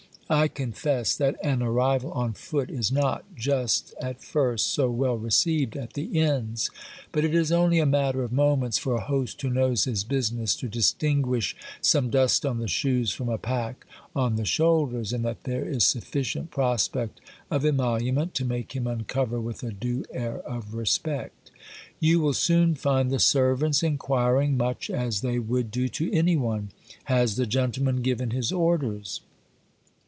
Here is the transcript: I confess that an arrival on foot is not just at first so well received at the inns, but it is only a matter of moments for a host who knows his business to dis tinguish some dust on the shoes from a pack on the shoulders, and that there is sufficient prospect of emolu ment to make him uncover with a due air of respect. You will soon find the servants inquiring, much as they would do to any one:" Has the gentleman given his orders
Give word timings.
I 0.29 0.47
confess 0.47 1.13
that 1.17 1.35
an 1.43 1.61
arrival 1.61 2.13
on 2.13 2.31
foot 2.31 2.69
is 2.69 2.89
not 2.89 3.25
just 3.35 3.93
at 3.99 4.23
first 4.23 4.67
so 4.67 4.89
well 4.89 5.17
received 5.17 5.75
at 5.75 5.91
the 5.91 6.05
inns, 6.05 6.69
but 7.11 7.25
it 7.25 7.35
is 7.35 7.51
only 7.51 7.79
a 7.79 7.85
matter 7.85 8.23
of 8.23 8.31
moments 8.31 8.77
for 8.77 8.95
a 8.95 9.01
host 9.03 9.41
who 9.41 9.49
knows 9.49 9.83
his 9.83 10.05
business 10.05 10.55
to 10.55 10.69
dis 10.69 10.93
tinguish 10.97 11.53
some 11.81 12.09
dust 12.09 12.45
on 12.45 12.59
the 12.59 12.69
shoes 12.69 13.11
from 13.11 13.27
a 13.27 13.37
pack 13.37 13.85
on 14.15 14.37
the 14.37 14.45
shoulders, 14.45 15.11
and 15.11 15.25
that 15.25 15.43
there 15.43 15.67
is 15.67 15.83
sufficient 15.85 16.49
prospect 16.49 17.19
of 17.49 17.63
emolu 17.63 18.13
ment 18.13 18.33
to 18.35 18.45
make 18.45 18.73
him 18.73 18.87
uncover 18.87 19.37
with 19.41 19.63
a 19.63 19.73
due 19.73 20.05
air 20.11 20.37
of 20.47 20.73
respect. 20.73 21.51
You 21.99 22.21
will 22.21 22.31
soon 22.33 22.75
find 22.75 23.11
the 23.11 23.19
servants 23.19 23.83
inquiring, 23.83 24.55
much 24.55 24.89
as 24.89 25.19
they 25.19 25.39
would 25.39 25.71
do 25.71 25.89
to 25.89 26.09
any 26.13 26.37
one:" 26.37 26.69
Has 27.03 27.35
the 27.35 27.45
gentleman 27.45 28.01
given 28.01 28.29
his 28.29 28.53
orders 28.53 29.19